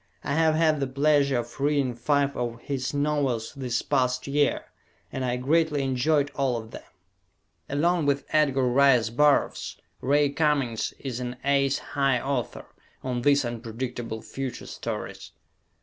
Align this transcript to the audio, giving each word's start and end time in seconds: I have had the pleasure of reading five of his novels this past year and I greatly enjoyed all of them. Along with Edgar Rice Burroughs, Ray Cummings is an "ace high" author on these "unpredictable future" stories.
I 0.23 0.33
have 0.33 0.55
had 0.55 0.79
the 0.79 0.87
pleasure 0.87 1.37
of 1.37 1.59
reading 1.59 1.93
five 1.93 2.35
of 2.35 2.59
his 2.61 2.91
novels 2.91 3.53
this 3.55 3.83
past 3.83 4.25
year 4.25 4.65
and 5.11 5.23
I 5.23 5.35
greatly 5.37 5.83
enjoyed 5.83 6.31
all 6.33 6.57
of 6.57 6.71
them. 6.71 6.81
Along 7.69 8.07
with 8.07 8.25
Edgar 8.29 8.63
Rice 8.65 9.11
Burroughs, 9.11 9.77
Ray 10.01 10.29
Cummings 10.31 10.91
is 10.97 11.19
an 11.19 11.35
"ace 11.45 11.77
high" 11.93 12.19
author 12.19 12.65
on 13.03 13.21
these 13.21 13.45
"unpredictable 13.45 14.23
future" 14.23 14.65
stories. 14.65 15.33